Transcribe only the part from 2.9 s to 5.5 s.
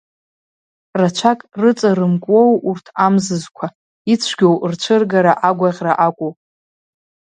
амзызқәа, ицәгьоу рцәыргара